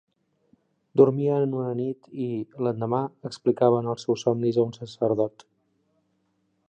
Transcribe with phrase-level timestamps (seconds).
[1.01, 2.29] Dormien una nit i,
[2.67, 5.47] l'endemà, explicaven els seus somnis a un sacerdot.